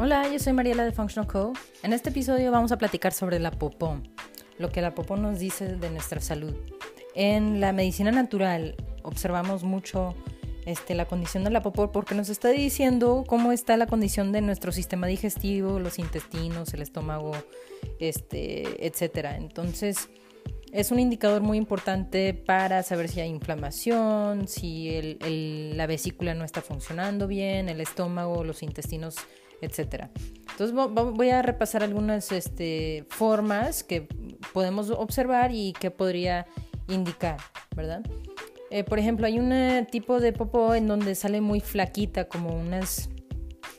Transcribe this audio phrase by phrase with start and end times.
[0.00, 1.54] Hola, yo soy Mariela de Functional Co.
[1.82, 4.00] En este episodio vamos a platicar sobre la popó,
[4.56, 6.54] lo que la popó nos dice de nuestra salud.
[7.16, 10.14] En la medicina natural observamos mucho
[10.66, 14.40] este, la condición de la popó porque nos está diciendo cómo está la condición de
[14.40, 17.32] nuestro sistema digestivo, los intestinos, el estómago,
[17.98, 19.30] este, etc.
[19.36, 20.10] Entonces,
[20.70, 25.18] es un indicador muy importante para saber si hay inflamación, si
[25.74, 29.16] la vesícula no está funcionando bien, el estómago, los intestinos
[29.60, 30.10] etcétera.
[30.50, 34.08] Entonces voy a repasar algunas este, formas que
[34.52, 36.46] podemos observar y que podría
[36.88, 37.36] indicar,
[37.76, 38.02] ¿verdad?
[38.70, 43.08] Eh, por ejemplo, hay un tipo de popó en donde sale muy flaquita, como unas,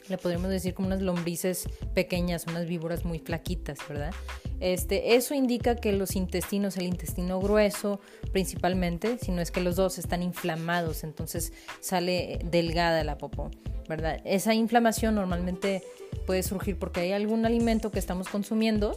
[0.10, 4.12] le podríamos decir como unas lombrices pequeñas, unas víboras muy flaquitas, ¿verdad?
[4.60, 8.00] Este, eso indica que los intestinos, el intestino grueso
[8.32, 13.52] principalmente, si no es que los dos están inflamados, entonces sale delgada la popó.
[13.88, 14.22] ¿verdad?
[14.24, 15.84] Esa inflamación normalmente
[16.28, 18.96] puede surgir porque hay algún alimento que estamos consumiendo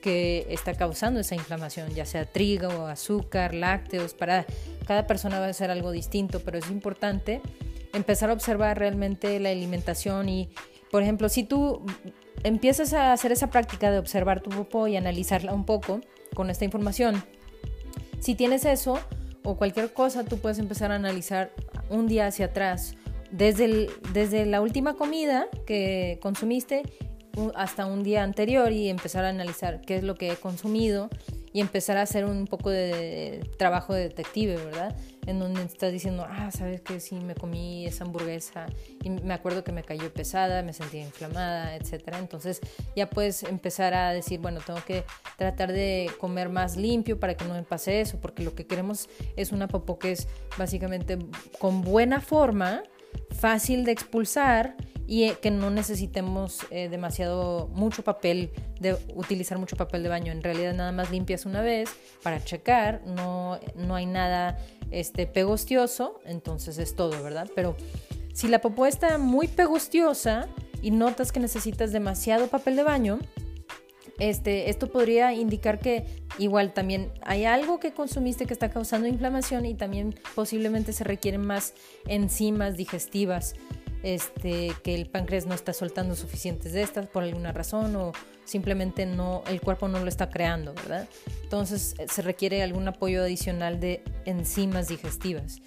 [0.00, 4.46] que está causando esa inflamación, ya sea trigo, azúcar, lácteos, para
[4.86, 7.40] cada persona va a ser algo distinto, pero es importante
[7.98, 10.48] empezar a observar realmente la alimentación y,
[10.90, 11.84] por ejemplo, si tú
[12.42, 16.00] empiezas a hacer esa práctica de observar tu popó y analizarla un poco
[16.34, 17.22] con esta información,
[18.20, 18.98] si tienes eso
[19.44, 21.50] o cualquier cosa, tú puedes empezar a analizar
[21.90, 22.94] un día hacia atrás
[23.30, 26.82] desde, desde la última comida que consumiste
[27.54, 31.08] hasta un día anterior y empezar a analizar qué es lo que he consumido
[31.52, 34.96] y empezar a hacer un poco de trabajo de detective, ¿verdad?
[35.26, 38.66] En donde estás diciendo, ah, sabes que sí, me comí esa hamburguesa
[39.02, 42.18] y me acuerdo que me cayó pesada, me sentía inflamada, etcétera.
[42.18, 42.60] Entonces
[42.96, 45.04] ya puedes empezar a decir, bueno, tengo que
[45.36, 49.08] tratar de comer más limpio para que no me pase eso, porque lo que queremos
[49.36, 51.18] es una popó que es básicamente
[51.58, 52.82] con buena forma,
[53.30, 58.50] fácil de expulsar y eh, que no necesitemos eh, demasiado mucho papel
[58.80, 60.32] de utilizar mucho papel de baño.
[60.32, 61.90] En realidad nada más limpias una vez
[62.22, 63.02] para checar.
[63.06, 64.58] No, no hay nada
[64.90, 67.76] este pegostioso entonces es todo verdad pero
[68.32, 70.48] si la popó está muy pegostiosa
[70.80, 73.18] y notas que necesitas demasiado papel de baño
[74.18, 76.04] este, esto podría indicar que
[76.38, 81.46] igual también hay algo que consumiste que está causando inflamación y también posiblemente se requieren
[81.46, 81.74] más
[82.06, 83.54] enzimas digestivas
[84.02, 88.12] este, que el páncreas no está soltando suficientes de estas por alguna razón o
[88.44, 91.08] simplemente no, el cuerpo no lo está creando, ¿verdad?
[91.42, 95.60] Entonces eh, se requiere algún apoyo adicional de enzimas digestivas.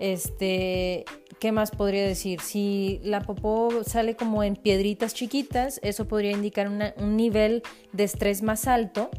[0.00, 1.04] Este,
[1.40, 2.42] ¿Qué más podría decir?
[2.42, 7.62] Si la popó sale como en piedritas chiquitas, eso podría indicar un nivel
[7.92, 9.10] de estrés más alto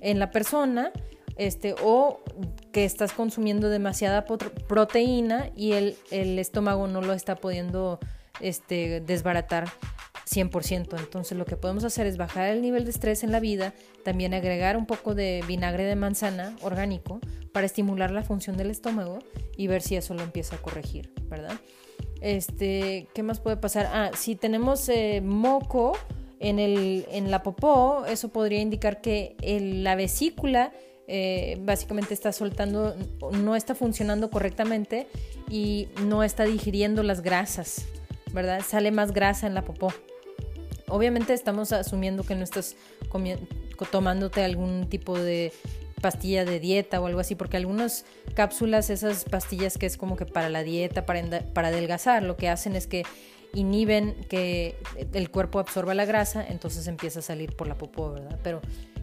[0.00, 0.92] en la persona,
[1.36, 2.20] este, o
[2.70, 7.98] que estás consumiendo demasiada proteína y el, el estómago no lo está pudiendo
[8.40, 9.68] este, desbaratar
[10.28, 10.98] 100%.
[10.98, 13.74] Entonces lo que podemos hacer es bajar el nivel de estrés en la vida,
[14.04, 17.20] también agregar un poco de vinagre de manzana orgánico
[17.52, 19.20] para estimular la función del estómago
[19.56, 21.58] y ver si eso lo empieza a corregir, ¿verdad?
[22.20, 23.88] Este, ¿qué más puede pasar?
[23.92, 25.96] Ah, si tenemos eh, moco
[26.40, 29.36] en, el, en la popó, eso podría indicar que
[29.82, 30.72] la vesícula
[31.06, 32.94] eh, básicamente está soltando,
[33.32, 35.06] no está funcionando correctamente
[35.48, 37.86] y no está digiriendo las grasas,
[38.32, 38.60] ¿verdad?
[38.66, 39.92] Sale más grasa en la popó.
[40.88, 42.76] Obviamente estamos asumiendo que no estás
[43.90, 45.52] tomándote algún tipo de
[46.00, 48.04] pastilla de dieta o algo así, porque algunas
[48.34, 51.22] cápsulas, esas pastillas que es como que para la dieta, para,
[51.52, 53.04] para adelgazar, lo que hacen es que
[53.54, 54.76] inhiben que
[55.12, 58.38] el cuerpo absorba la grasa, entonces empieza a salir por la popó, ¿verdad?
[58.42, 58.60] Pero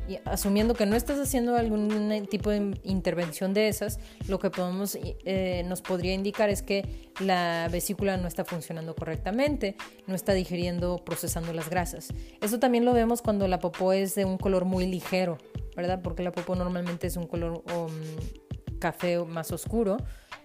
[0.07, 4.97] y asumiendo que no estás haciendo algún tipo de intervención de esas, lo que podemos,
[5.01, 9.75] eh, nos podría indicar es que la vesícula no está funcionando correctamente,
[10.07, 12.13] no está digiriendo, procesando las grasas.
[12.41, 15.37] Eso también lo vemos cuando la popó es de un color muy ligero,
[15.75, 16.01] ¿verdad?
[16.01, 19.97] Porque la popó normalmente es un color um, café más oscuro.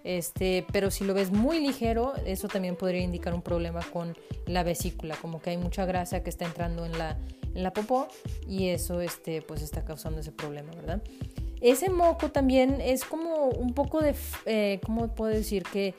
[0.02, 4.62] Este, pero si lo ves muy ligero, eso también podría indicar un problema con la
[4.62, 7.18] vesícula, como que hay mucha grasa que está entrando en la,
[7.54, 8.08] en la popó
[8.46, 11.02] y eso este, pues está causando ese problema, ¿verdad?
[11.60, 14.14] Ese moco también es como un poco de,
[14.46, 15.62] eh, ¿cómo puedo decir?
[15.64, 15.94] Que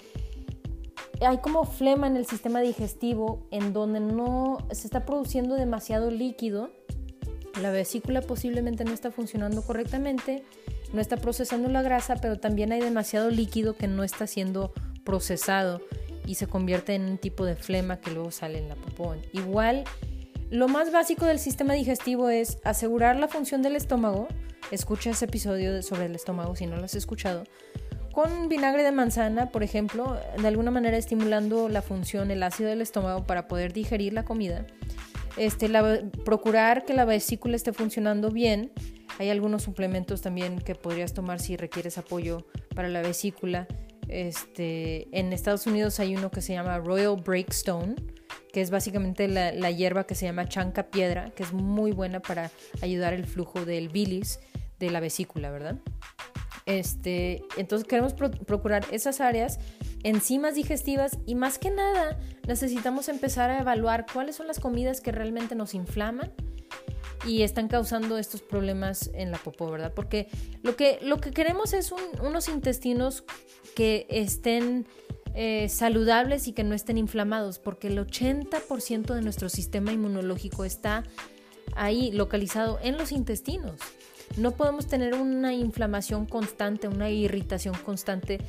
[1.21, 6.71] hay como flema en el sistema digestivo en donde no se está produciendo demasiado líquido,
[7.61, 10.43] la vesícula posiblemente no está funcionando correctamente,
[10.93, 14.73] no está procesando la grasa, pero también hay demasiado líquido que no está siendo
[15.03, 15.81] procesado
[16.25, 19.15] y se convierte en un tipo de flema que luego sale en la popó.
[19.33, 19.83] Igual
[20.51, 24.27] lo más básico del sistema digestivo es asegurar la función del estómago.
[24.69, 27.45] Escucha ese episodio sobre el estómago si no lo has escuchado.
[28.11, 32.81] con vinagre de manzana, por ejemplo, de alguna manera estimulando la función, el ácido del
[32.81, 34.65] estómago para poder digerir la comida.
[35.37, 35.69] Este,
[36.25, 38.73] procurar que la vesícula esté funcionando bien.
[39.17, 42.45] Hay algunos suplementos también que podrías tomar si requieres apoyo
[42.75, 43.65] para la vesícula.
[44.09, 47.95] Este, en Estados Unidos hay uno que se llama Royal Breakstone,
[48.51, 52.51] que es básicamente la, hierba que se llama chanca piedra, que es muy buena para
[52.81, 54.39] ayudar el flujo del bilis
[54.79, 55.77] de la vesícula, ¿verdad?
[56.65, 59.59] Este, entonces queremos procurar esas áreas,
[60.03, 65.11] enzimas digestivas y más que nada necesitamos empezar a evaluar cuáles son las comidas que
[65.11, 66.31] realmente nos inflaman
[67.25, 69.93] y están causando estos problemas en la popó, ¿verdad?
[69.95, 70.27] Porque
[70.63, 73.23] lo que, lo que queremos es unos intestinos
[73.75, 74.87] que estén
[75.33, 81.03] eh, saludables y que no estén inflamados, porque el 80% de nuestro sistema inmunológico está
[81.75, 83.79] ahí localizado en los intestinos.
[84.37, 88.39] No podemos tener una inflamación constante, una irritación constante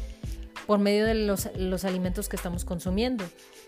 [0.66, 3.24] por medio de los, alimentos que estamos consumiendo.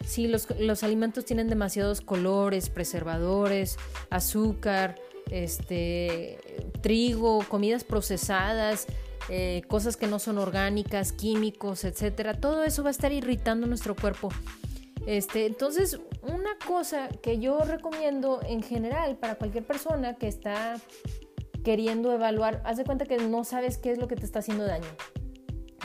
[0.06, 3.78] Si los, alimentos tienen demasiados colores, preservadores,
[4.10, 4.96] azúcar,
[5.30, 6.38] este,
[6.82, 8.86] trigo, comidas procesadas,
[9.28, 13.94] eh, cosas que no son orgánicas, químicos, etcétera, todo eso va a estar irritando nuestro
[13.96, 14.28] cuerpo.
[15.06, 20.76] Este, entonces, una cosa que yo recomiendo en general para cualquier persona que está
[21.62, 24.64] queriendo evaluar, haz de cuenta que no sabes qué es lo que te está haciendo
[24.64, 24.88] daño.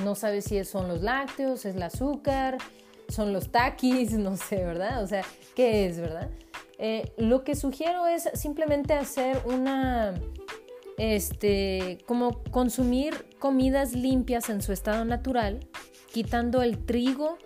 [0.03, 2.57] No sabes si son los lácteos, es el azúcar,
[3.09, 5.03] son los taquis, no sé, ¿verdad?
[5.03, 5.23] O sea,
[5.55, 6.29] ¿qué es, verdad?
[6.77, 10.13] Eh, lo que sugiero es simplemente hacer una,
[10.99, 15.61] este, como consumir comidas limpias en su estado natural,
[16.11, 17.37] quitando el trigo.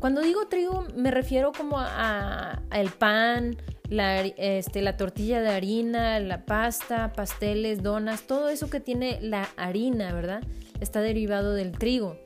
[0.00, 3.56] Cuando digo trigo me refiero como a, el pan,
[3.88, 9.48] la, este, la tortilla de harina, la pasta, pasteles, donas, todo eso que tiene la
[9.56, 10.42] harina, ¿verdad?
[10.80, 12.18] Está derivado del trigo.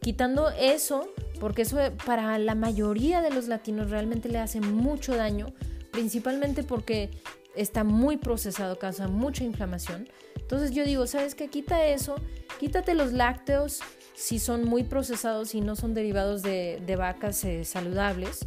[0.00, 1.08] Quitando eso,
[1.40, 5.52] porque eso para la mayoría de los latinos realmente le hace mucho daño,
[5.90, 7.10] principalmente porque
[7.56, 10.08] está muy procesado, causa mucha inflamación.
[10.36, 11.48] Entonces yo digo, ¿sabes qué?
[11.48, 12.16] Quita eso,
[12.60, 13.80] quítate los lácteos
[14.14, 18.46] si son muy procesados y no son derivados de, vacas eh, saludables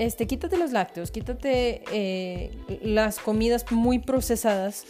[0.00, 4.86] este, quítate los lácteos, quítate eh, las comidas muy procesadas,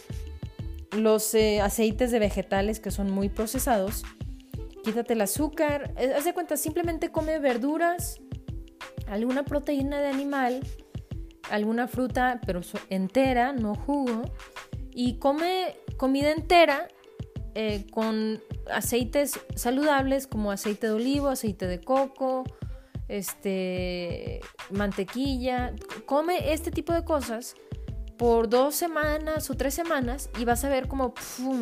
[0.91, 4.03] los eh, aceites de vegetales que son muy procesados,
[4.85, 8.21] quítate el azúcar, haz de cuenta, simplemente come verduras,
[9.07, 10.61] alguna proteína de animal,
[11.51, 14.23] alguna fruta, pero entera, no jugo,
[14.93, 16.87] y come comida entera
[17.91, 22.43] con aceites saludables como aceite de olivo, aceite de coco,
[23.07, 24.39] este,
[24.69, 25.73] mantequilla,
[26.05, 27.55] come este tipo de cosas
[28.17, 31.13] por dos semanas o tres semanas y vas a ver cómo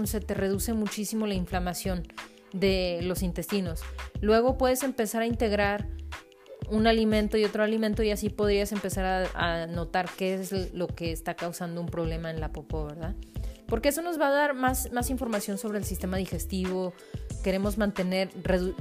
[0.03, 2.03] se te reduce muchísimo la inflamación
[2.53, 3.81] de los intestinos.
[4.21, 5.87] Luego puedes empezar a integrar
[6.69, 11.11] un alimento y otro alimento y así podrías empezar a, notar qué es lo que
[11.11, 13.15] está causando un problema en la popó, ¿verdad?
[13.67, 16.93] Porque eso nos va a dar más, más información sobre el sistema digestivo,
[17.43, 18.29] queremos mantener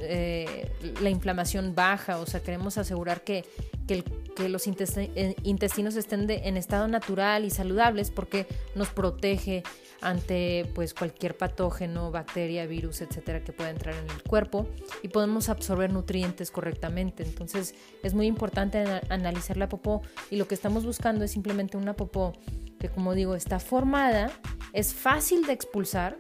[0.01, 0.71] eh,
[1.01, 3.45] la inflamación baja, o sea, queremos asegurar que,
[3.87, 4.05] que,
[4.49, 8.47] los eh, intestinos estén en estado natural y saludables porque
[8.77, 9.65] nos protege
[10.01, 14.69] ante pues cualquier patógeno, bacteria, virus, etcétera que pueda entrar en el cuerpo
[15.03, 17.25] y podemos absorber nutrientes correctamente.
[17.25, 17.75] Entonces
[18.05, 22.33] es muy importante analizar la popó y lo que estamos buscando es simplemente una popó
[22.79, 24.31] que como digo está formada,
[24.73, 26.19] es fácil de expulsar,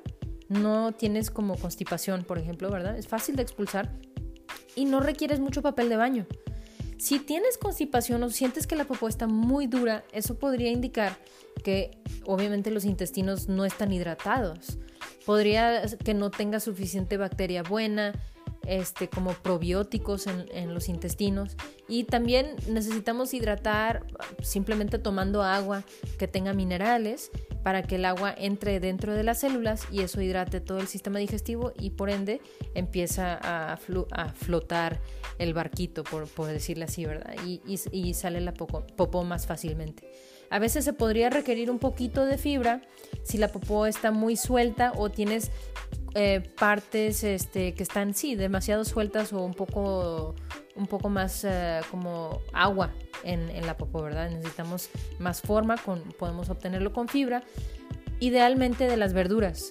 [0.49, 2.97] no tienes como constipación, por ejemplo, ¿verdad?
[2.97, 3.91] Es fácil de expulsar
[4.75, 6.27] y no requieres mucho papel de baño.
[6.99, 11.17] Si tienes constipación o sientes que la popó está muy dura, eso podría indicar
[11.63, 11.93] que
[12.27, 14.79] obviamente los intestinos no están hidratados.
[15.25, 18.15] Podría que no tenga suficiente bacteria buena,
[18.67, 21.57] este, como probióticos en, los intestinos.
[21.89, 24.05] Y también necesitamos hidratar
[24.43, 25.85] simplemente tomando agua
[26.19, 27.31] que tenga minerales
[27.63, 31.19] para que el agua entre dentro de las células y eso hidrate todo el sistema
[31.19, 32.41] digestivo y por ende
[32.75, 35.01] empieza a, flotar
[35.39, 37.35] el barquito, por, por, decirlo así, ¿verdad?
[37.45, 40.09] Y, y, sale la popó más fácilmente.
[40.51, 42.83] A veces se podría requerir un poquito de fibra
[43.23, 45.51] si la popó está muy suelta o tienes
[46.15, 50.35] eh, partes este, que están, sí, demasiado sueltas o un poco,
[50.79, 52.91] un poco más eh, como agua
[53.25, 54.31] en, la popó, ¿verdad?
[54.31, 57.43] Necesitamos más forma, con, podemos obtenerlo con fibra,
[58.21, 59.69] idealmente de las verduras,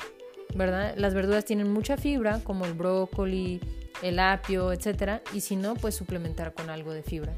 [0.53, 0.93] ¿verdad?
[0.97, 3.59] Las verduras tienen mucha fibra, como el brócoli,
[4.01, 7.33] el apio, etcétera, y si no, pues suplementar con algo de fibra.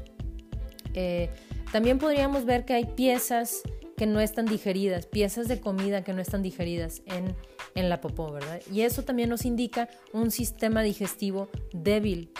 [0.94, 1.30] Eh,
[1.72, 3.62] también podríamos ver que hay piezas
[3.96, 7.36] que no están digeridas, piezas de comida que no están digeridas en
[7.74, 8.60] en la popó, ¿verdad?
[8.70, 12.32] Y eso también nos indica un sistema digestivo débil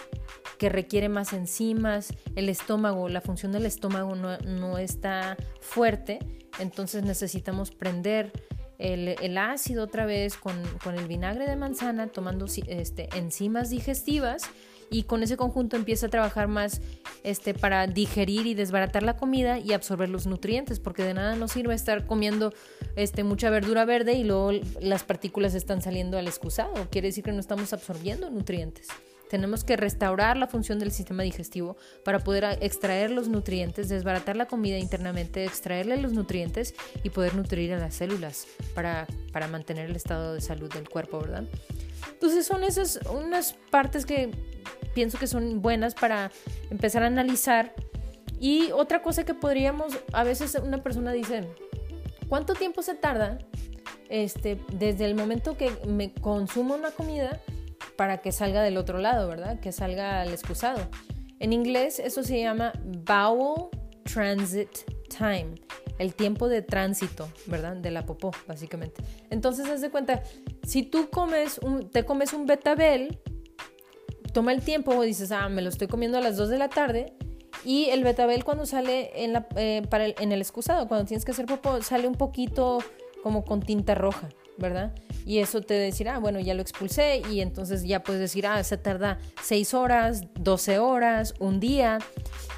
[0.58, 6.18] que requiere más enzimas, el estómago, la función del estómago no, está fuerte,
[6.58, 8.30] entonces necesitamos prender
[8.78, 10.54] el, ácido otra vez con,
[10.94, 14.50] el vinagre de manzana, tomando este, enzimas digestivas
[14.90, 16.80] y con ese conjunto empieza a trabajar más
[17.22, 21.52] este, para digerir y desbaratar la comida y absorber los nutrientes, porque de nada nos
[21.52, 22.52] sirve estar comiendo
[22.96, 26.74] este, mucha verdura verde y luego las partículas están saliendo al excusado.
[26.90, 28.88] Quiere decir que no estamos absorbiendo nutrientes.
[29.30, 34.46] Tenemos que restaurar la función del sistema digestivo para poder extraer los nutrientes, desbaratar la
[34.46, 39.94] comida internamente, extraerle los nutrientes y poder nutrir a las células para, para mantener el
[39.94, 41.44] estado de salud del cuerpo, ¿verdad?
[42.12, 44.30] Entonces son esas unas partes que
[44.94, 46.30] pienso que son buenas para
[46.70, 47.74] empezar a analizar.
[48.38, 51.48] Y otra cosa que podríamos, a veces una persona dice,
[52.28, 53.38] ¿cuánto tiempo se tarda
[54.08, 57.40] este, desde el momento que me consumo una comida
[57.96, 59.60] para que salga del otro lado, ¿verdad?
[59.60, 60.88] Que salga al excusado.
[61.38, 63.68] En inglés eso se llama bowel
[64.04, 64.70] transit
[65.08, 65.54] time,
[65.98, 67.76] el tiempo de tránsito, ¿verdad?
[67.76, 69.02] De la popó, básicamente.
[69.30, 70.22] Entonces, haz de cuenta,
[70.70, 73.18] si tú comes un, te comes un betabel,
[74.32, 77.12] toma el tiempo, dices, ah, me lo estoy comiendo a las 2 de la tarde,
[77.64, 81.24] y el betabel cuando sale en, la, eh, para el, en el excusado, cuando tienes
[81.24, 82.78] que hacer popó, sale un poquito
[83.20, 84.94] como con tinta roja, ¿verdad?
[85.26, 88.62] Y eso te decirá, ah, bueno, ya lo expulsé y entonces ya puedes decir, ah,
[88.62, 91.98] se tarda 6 horas, 12 horas, un día.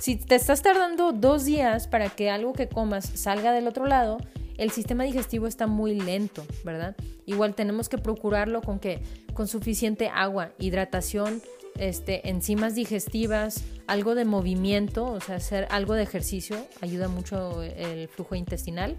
[0.00, 4.19] Si te estás tardando dos días para que algo que comas salga del otro lado,
[4.62, 6.97] el sistema digestivo está muy lento, ¿verdad?
[7.26, 9.02] Igual tenemos que procurarlo con que
[9.35, 11.42] con suficiente agua, hidratación,
[11.78, 18.09] este, enzimas digestivas, algo de movimiento, o sea, hacer algo de ejercicio ayuda mucho el
[18.09, 18.97] flujo intestinal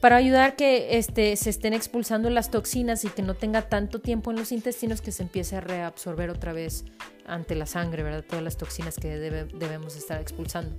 [0.00, 4.30] para ayudar que este, se estén expulsando las toxinas y que no tenga tanto tiempo
[4.30, 6.84] en los intestinos que se empiece a reabsorber otra vez
[7.26, 8.24] ante la sangre, ¿verdad?
[8.26, 10.74] Todas las toxinas que debemos estar expulsando.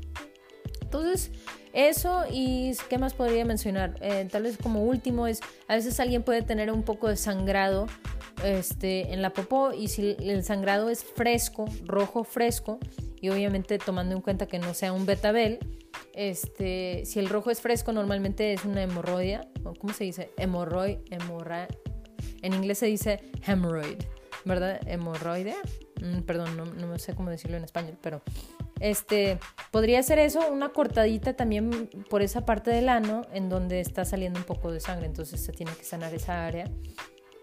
[0.91, 1.31] Entonces,
[1.71, 3.95] eso y qué más podría mencionar.
[4.01, 7.87] Eh, tal vez como último es, a veces alguien puede tener un poco de sangrado
[8.43, 12.77] este, en la popó y si el sangrado es fresco, rojo fresco,
[13.21, 15.59] y obviamente tomando en cuenta que no sea un betabel,
[16.13, 19.47] este, si el rojo es fresco, normalmente es una hemorroida.
[19.79, 20.31] ¿Cómo se dice?
[20.37, 21.69] Hemorroid, hemorra...
[22.41, 23.99] En inglés se dice hemorrhoid,
[24.43, 24.81] ¿verdad?
[24.87, 25.55] Hemorroidea.
[26.01, 28.21] Mm, perdón, no, no, sé cómo decirlo en español, pero
[28.81, 34.05] este, podría ser eso, una cortadita también por esa parte del ano en donde está
[34.05, 36.65] saliendo un poco de sangre, entonces se tiene que sanar esa área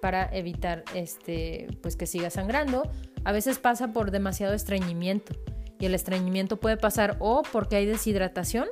[0.02, 2.90] para evitar este, pues que siga sangrando.
[3.24, 5.32] A veces pasa por demasiado estreñimiento
[5.78, 8.66] y el estreñimiento puede pasar o porque hay deshidratación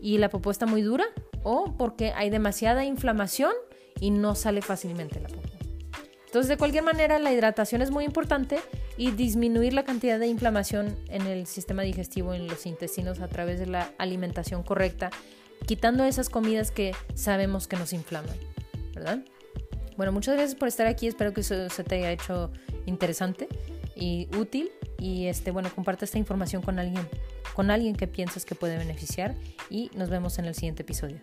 [0.00, 1.04] y la popó está muy dura
[1.42, 3.52] o porque hay demasiada inflamación
[4.00, 5.48] y no sale fácilmente la popó.
[6.26, 8.58] Entonces, de cualquier manera, la hidratación es muy importante
[8.98, 13.60] y disminuir la cantidad de inflamación en el sistema digestivo, en los intestinos, a través
[13.60, 15.10] de la alimentación correcta,
[15.66, 18.36] quitando esas comidas que sabemos que nos inflaman,
[18.94, 19.20] ¿verdad?
[19.96, 22.50] Bueno, muchas gracias por estar aquí, espero que eso se te haya hecho
[22.86, 23.48] interesante
[23.94, 24.70] y útil.
[24.98, 27.08] Y este bueno comparte esta información con alguien
[27.54, 29.34] con alguien que piensas que puede beneficiar.
[29.70, 31.18] Y nos vemos en el siguiente episodio